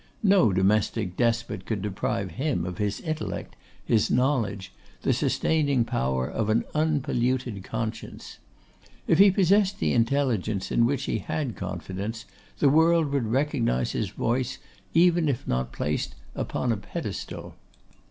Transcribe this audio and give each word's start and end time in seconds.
No 0.23 0.51
domestic 0.51 1.15
despot 1.15 1.63
could 1.67 1.83
deprive 1.83 2.31
him 2.31 2.65
of 2.65 2.79
his 2.79 3.01
intellect, 3.01 3.55
his 3.85 4.09
knowledge, 4.09 4.73
the 5.03 5.13
sustaining 5.13 5.85
power 5.85 6.27
of 6.27 6.49
an 6.49 6.63
unpolluted 6.73 7.63
conscience. 7.63 8.39
If 9.05 9.19
he 9.19 9.29
possessed 9.29 9.77
the 9.79 9.93
intelligence 9.93 10.71
in 10.71 10.87
which 10.87 11.03
he 11.03 11.19
had 11.19 11.55
confidence, 11.55 12.25
the 12.57 12.67
world 12.69 13.11
would 13.11 13.27
recognise 13.27 13.91
his 13.91 14.09
voice 14.09 14.57
even 14.95 15.29
if 15.29 15.47
not 15.47 15.71
placed 15.71 16.15
upon 16.35 16.71
a 16.71 16.77
pedestal. 16.77 17.53